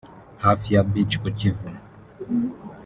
hafi 0.43 0.67
ya 0.75 0.81
Beach 0.91 1.13
ku 1.21 1.29
Kivu 1.39 1.67